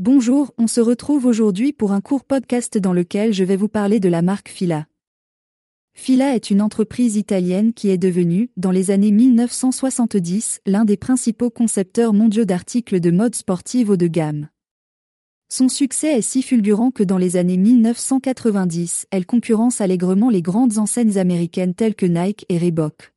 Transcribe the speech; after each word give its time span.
Bonjour, 0.00 0.54
on 0.58 0.68
se 0.68 0.80
retrouve 0.80 1.26
aujourd'hui 1.26 1.72
pour 1.72 1.90
un 1.90 2.00
court 2.00 2.22
podcast 2.22 2.78
dans 2.78 2.92
lequel 2.92 3.32
je 3.32 3.42
vais 3.42 3.56
vous 3.56 3.66
parler 3.66 3.98
de 3.98 4.08
la 4.08 4.22
marque 4.22 4.48
Fila. 4.48 4.86
Fila 5.92 6.36
est 6.36 6.50
une 6.50 6.62
entreprise 6.62 7.16
italienne 7.16 7.72
qui 7.72 7.88
est 7.88 7.98
devenue, 7.98 8.52
dans 8.56 8.70
les 8.70 8.92
années 8.92 9.10
1970, 9.10 10.60
l'un 10.66 10.84
des 10.84 10.96
principaux 10.96 11.50
concepteurs 11.50 12.12
mondiaux 12.12 12.44
d'articles 12.44 13.00
de 13.00 13.10
mode 13.10 13.34
sportive 13.34 13.90
haut 13.90 13.96
de 13.96 14.06
gamme. 14.06 14.50
Son 15.48 15.68
succès 15.68 16.18
est 16.18 16.22
si 16.22 16.42
fulgurant 16.42 16.92
que 16.92 17.02
dans 17.02 17.18
les 17.18 17.36
années 17.36 17.56
1990, 17.56 19.08
elle 19.10 19.26
concurrence 19.26 19.80
allègrement 19.80 20.30
les 20.30 20.42
grandes 20.42 20.78
enseignes 20.78 21.18
américaines 21.18 21.74
telles 21.74 21.96
que 21.96 22.06
Nike 22.06 22.46
et 22.48 22.58
Reebok. 22.58 23.12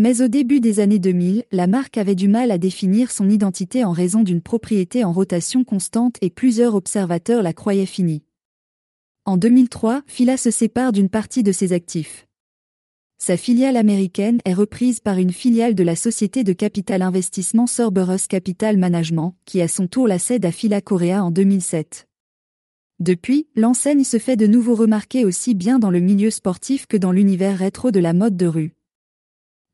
Mais 0.00 0.22
au 0.22 0.28
début 0.28 0.60
des 0.60 0.78
années 0.78 1.00
2000, 1.00 1.42
la 1.50 1.66
marque 1.66 1.98
avait 1.98 2.14
du 2.14 2.28
mal 2.28 2.52
à 2.52 2.58
définir 2.58 3.10
son 3.10 3.28
identité 3.28 3.84
en 3.84 3.90
raison 3.90 4.22
d'une 4.22 4.40
propriété 4.40 5.02
en 5.02 5.10
rotation 5.10 5.64
constante 5.64 6.18
et 6.20 6.30
plusieurs 6.30 6.76
observateurs 6.76 7.42
la 7.42 7.52
croyaient 7.52 7.84
finie. 7.84 8.22
En 9.24 9.36
2003, 9.36 10.02
Fila 10.06 10.36
se 10.36 10.52
sépare 10.52 10.92
d'une 10.92 11.08
partie 11.08 11.42
de 11.42 11.50
ses 11.50 11.72
actifs. 11.72 12.28
Sa 13.18 13.36
filiale 13.36 13.76
américaine 13.76 14.38
est 14.44 14.54
reprise 14.54 15.00
par 15.00 15.18
une 15.18 15.32
filiale 15.32 15.74
de 15.74 15.82
la 15.82 15.96
société 15.96 16.44
de 16.44 16.52
capital 16.52 17.02
investissement 17.02 17.66
Cerberus 17.66 18.28
Capital 18.28 18.76
Management, 18.76 19.34
qui 19.46 19.60
à 19.60 19.66
son 19.66 19.88
tour 19.88 20.06
la 20.06 20.20
cède 20.20 20.46
à 20.46 20.52
Fila 20.52 20.80
Korea 20.80 21.24
en 21.24 21.32
2007. 21.32 22.06
Depuis, 23.00 23.48
l'enseigne 23.56 24.04
se 24.04 24.20
fait 24.20 24.36
de 24.36 24.46
nouveau 24.46 24.76
remarquer 24.76 25.24
aussi 25.24 25.56
bien 25.56 25.80
dans 25.80 25.90
le 25.90 25.98
milieu 25.98 26.30
sportif 26.30 26.86
que 26.86 26.96
dans 26.96 27.10
l'univers 27.10 27.58
rétro 27.58 27.90
de 27.90 27.98
la 27.98 28.12
mode 28.12 28.36
de 28.36 28.46
rue. 28.46 28.77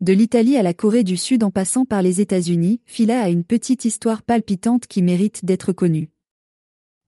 De 0.01 0.13
l'Italie 0.13 0.57
à 0.57 0.63
la 0.63 0.75
Corée 0.75 1.05
du 1.05 1.17
Sud 1.17 1.45
en 1.45 1.51
passant 1.51 1.85
par 1.85 2.03
les 2.03 2.21
États-Unis, 2.21 2.81
Fila 2.85 3.23
a 3.23 3.29
une 3.29 3.45
petite 3.45 3.85
histoire 3.85 4.23
palpitante 4.23 4.87
qui 4.87 5.03
mérite 5.03 5.45
d'être 5.45 5.73
connue. 5.73 6.11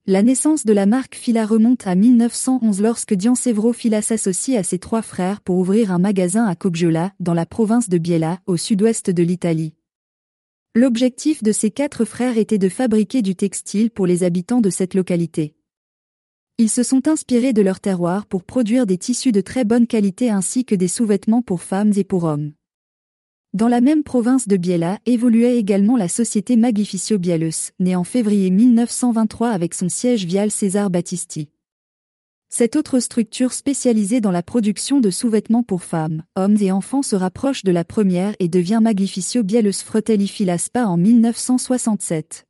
La 0.07 0.23
naissance 0.23 0.65
de 0.65 0.73
la 0.73 0.87
marque 0.87 1.17
Fila 1.17 1.47
remonte 1.47 1.85
à 1.89 1.97
1911 1.97 2.81
lorsque 2.81 3.15
Diancevro 3.15 3.73
Fila 3.73 4.03
s'associe 4.03 4.57
à 4.57 4.63
ses 4.63 4.79
trois 4.79 5.03
frères 5.03 5.41
pour 5.41 5.59
ouvrir 5.59 5.91
un 5.91 5.99
magasin 5.99 6.47
à 6.47 6.55
Coggiola, 6.55 7.13
dans 7.19 7.35
la 7.35 7.45
province 7.45 7.89
de 7.89 7.99
Biella, 7.99 8.39
au 8.47 8.57
sud-ouest 8.57 9.11
de 9.11 9.23
l'Italie. 9.25 9.75
L'objectif 10.77 11.43
de 11.43 11.51
ces 11.51 11.73
quatre 11.73 12.05
frères 12.05 12.39
était 12.39 12.59
de 12.59 12.69
fabriquer 12.69 13.21
du 13.21 13.35
textile 13.35 13.91
pour 13.91 14.07
les 14.07 14.23
habitants 14.23 14.61
de 14.61 14.71
cette 14.71 14.95
localité. 14.95 15.57
Ils 16.59 16.71
se 16.71 16.85
sont 16.85 17.09
inspirés 17.09 17.53
de 17.53 17.63
leur 17.63 17.81
terroir 17.81 18.27
pour 18.27 18.45
produire 18.45 18.87
des 18.87 18.97
tissus 18.97 19.33
de 19.33 19.41
très 19.41 19.65
bonne 19.65 19.89
qualité 19.89 20.31
ainsi 20.31 20.65
que 20.65 20.77
des 20.77 20.89
sous-vêtements 20.89 21.43
pour 21.43 21.63
femmes 21.63 21.93
et 21.97 22.05
pour 22.05 22.25
hommes. 22.25 22.53
Dans 23.57 23.69
la 23.69 23.81
même 23.81 24.03
province 24.03 24.49
de 24.49 24.59
Biella 24.59 24.99
évoluait 25.07 25.57
également 25.57 25.97
la 25.97 26.09
société 26.09 26.57
Magnificio 26.57 27.19
Bialus, 27.19 27.73
née 27.81 27.97
en 27.97 28.05
février 28.05 28.51
1923 28.51 29.49
avec 29.49 29.73
son 29.73 29.89
siège 29.89 30.27
vial 30.27 30.51
César 30.51 30.91
Battisti. 30.91 31.49
Cette 32.51 32.77
autre 32.77 33.01
structure 33.01 33.55
spécialisée 33.55 34.21
dans 34.21 34.31
la 34.31 34.43
production 34.43 35.01
de 35.01 35.09
sous-vêtements 35.09 35.63
pour 35.63 35.85
femmes, 35.85 36.23
hommes 36.37 36.59
et 36.61 36.71
enfants 36.71 37.01
se 37.01 37.17
rapproche 37.17 37.65
de 37.65 37.73
la 37.73 37.83
première 37.83 38.35
et 38.41 38.49
devient 38.49 38.81
Magnificio 38.83 39.43
Bialus 39.43 39.83
Fratelli 39.83 40.29
Filaspa 40.29 40.85
en 40.85 40.99
1967. 40.99 42.45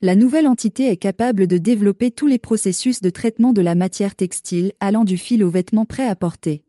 La 0.00 0.16
nouvelle 0.16 0.46
entité 0.46 0.90
est 0.90 0.96
capable 0.96 1.46
de 1.46 1.58
développer 1.58 2.10
tous 2.10 2.26
les 2.26 2.38
processus 2.38 3.02
de 3.02 3.10
traitement 3.10 3.52
de 3.52 3.60
la 3.60 3.74
matière 3.74 4.16
textile 4.16 4.72
allant 4.80 5.04
du 5.04 5.18
fil 5.18 5.44
aux 5.44 5.50
vêtements 5.50 5.84
prêts 5.84 6.08
à 6.08 6.16
porter. 6.16 6.65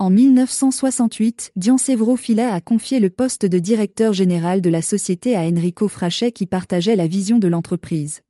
En 0.00 0.10
1968, 0.10 1.50
Diancevro 1.56 2.14
Fila 2.14 2.54
a 2.54 2.60
confié 2.60 3.00
le 3.00 3.10
poste 3.10 3.44
de 3.44 3.58
directeur 3.58 4.12
général 4.12 4.60
de 4.60 4.70
la 4.70 4.80
société 4.80 5.34
à 5.34 5.40
Enrico 5.40 5.88
Frachet 5.88 6.30
qui 6.30 6.46
partageait 6.46 6.94
la 6.94 7.08
vision 7.08 7.40
de 7.40 7.48
l'entreprise. 7.48 8.20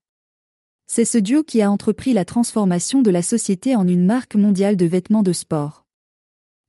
C'est 0.86 1.04
ce 1.04 1.18
duo 1.18 1.42
qui 1.42 1.60
a 1.60 1.70
entrepris 1.70 2.14
la 2.14 2.24
transformation 2.24 3.02
de 3.02 3.10
la 3.10 3.20
société 3.20 3.76
en 3.76 3.86
une 3.86 4.06
marque 4.06 4.34
mondiale 4.34 4.78
de 4.78 4.86
vêtements 4.86 5.22
de 5.22 5.34
sport. 5.34 5.84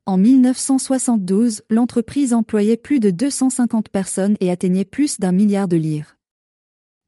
En 0.05 0.17
1972, 0.17 1.61
l'entreprise 1.69 2.33
employait 2.33 2.75
plus 2.75 2.99
de 2.99 3.09
250 3.09 3.87
personnes 3.87 4.35
et 4.41 4.51
atteignait 4.51 4.83
plus 4.83 5.17
d'un 5.17 5.31
milliard 5.31 5.69
de 5.69 5.77
lire. 5.77 6.17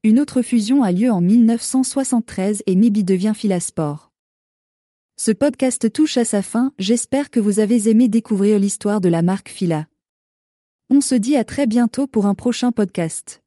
Une 0.02 0.18
autre 0.18 0.40
fusion 0.40 0.82
a 0.82 0.92
lieu 0.92 1.10
en 1.10 1.20
1973 1.20 2.62
et 2.64 2.74
Mibi 2.74 3.04
devient 3.04 3.34
Filasport. 3.36 4.11
Ce 5.24 5.30
podcast 5.30 5.92
touche 5.92 6.16
à 6.16 6.24
sa 6.24 6.42
fin, 6.42 6.72
j'espère 6.80 7.30
que 7.30 7.38
vous 7.38 7.60
avez 7.60 7.88
aimé 7.88 8.08
découvrir 8.08 8.58
l'histoire 8.58 9.00
de 9.00 9.08
la 9.08 9.22
marque 9.22 9.50
Fila. 9.50 9.86
On 10.90 11.00
se 11.00 11.14
dit 11.14 11.36
à 11.36 11.44
très 11.44 11.68
bientôt 11.68 12.08
pour 12.08 12.26
un 12.26 12.34
prochain 12.34 12.72
podcast. 12.72 13.40